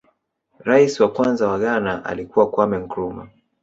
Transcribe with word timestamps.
rais 0.59 0.99
wa 0.99 1.11
kwanza 1.11 1.47
wa 1.47 1.59
ghana 1.59 2.05
alikuwa 2.05 2.49
kwame 2.51 2.77
nkurumah 2.77 3.27